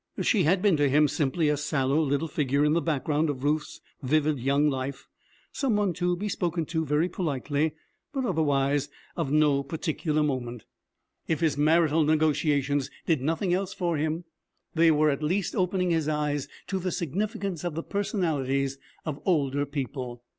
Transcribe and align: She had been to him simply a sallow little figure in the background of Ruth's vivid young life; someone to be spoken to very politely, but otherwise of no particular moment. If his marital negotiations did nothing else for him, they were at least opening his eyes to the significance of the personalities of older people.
She 0.23 0.45
had 0.45 0.63
been 0.63 0.77
to 0.77 0.89
him 0.89 1.07
simply 1.07 1.47
a 1.47 1.55
sallow 1.55 2.01
little 2.01 2.27
figure 2.27 2.65
in 2.65 2.73
the 2.73 2.81
background 2.81 3.29
of 3.29 3.43
Ruth's 3.43 3.81
vivid 4.01 4.39
young 4.39 4.67
life; 4.67 5.07
someone 5.51 5.93
to 5.93 6.15
be 6.17 6.27
spoken 6.27 6.65
to 6.73 6.83
very 6.83 7.07
politely, 7.07 7.73
but 8.11 8.25
otherwise 8.25 8.89
of 9.15 9.31
no 9.31 9.61
particular 9.61 10.23
moment. 10.23 10.65
If 11.27 11.41
his 11.41 11.55
marital 11.55 12.03
negotiations 12.03 12.89
did 13.05 13.21
nothing 13.21 13.53
else 13.53 13.75
for 13.75 13.95
him, 13.95 14.23
they 14.73 14.89
were 14.89 15.11
at 15.11 15.21
least 15.21 15.55
opening 15.55 15.91
his 15.91 16.07
eyes 16.07 16.47
to 16.65 16.79
the 16.79 16.91
significance 16.91 17.63
of 17.63 17.75
the 17.75 17.83
personalities 17.83 18.79
of 19.05 19.19
older 19.23 19.67
people. 19.67 20.23